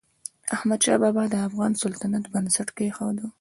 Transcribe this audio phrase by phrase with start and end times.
[0.55, 3.17] احمدشاه بابا د افغان سلطنت بنسټ کېښود.